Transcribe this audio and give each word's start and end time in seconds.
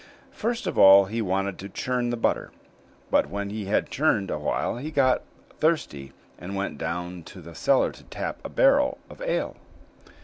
First 0.31 0.65
of 0.65 0.79
all 0.79 1.05
he 1.05 1.21
wanted 1.21 1.59
to 1.59 1.69
churn 1.69 2.09
the 2.09 2.17
butter; 2.17 2.51
but 3.11 3.29
when 3.29 3.51
he 3.51 3.65
had 3.65 3.91
churned 3.91 4.31
a 4.31 4.39
while 4.39 4.77
he 4.77 4.89
got 4.89 5.21
thirsty, 5.59 6.11
and 6.39 6.55
went 6.55 6.79
down 6.79 7.21
to 7.25 7.39
the 7.39 7.53
cellar 7.53 7.91
to 7.91 8.03
tap 8.05 8.39
a 8.43 8.49
barrel 8.49 8.97
of 9.11 9.21
ale. 9.21 9.57